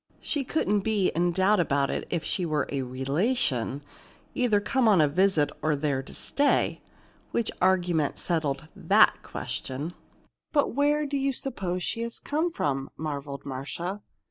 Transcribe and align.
"She 0.19 0.43
couldn't 0.43 0.79
be 0.79 1.09
in 1.09 1.31
doubt 1.31 1.59
about 1.59 1.91
it 1.91 2.07
if 2.09 2.23
she 2.23 2.43
were 2.43 2.67
a 2.71 2.81
relation, 2.81 3.83
either 4.33 4.59
come 4.59 4.87
on 4.87 4.99
a 4.99 5.07
visit 5.07 5.51
or 5.61 5.75
there 5.75 6.01
to 6.01 6.11
stay!" 6.11 6.81
Which 7.29 7.51
argument 7.61 8.17
settled 8.17 8.67
that 8.75 9.21
question. 9.21 9.93
"But 10.53 10.73
where 10.73 11.05
do 11.05 11.17
you 11.17 11.31
suppose 11.31 11.83
she 11.83 12.01
has 12.01 12.19
come 12.19 12.51
from?" 12.51 12.89
marveled 12.97 13.45
Marcia. 13.45 14.01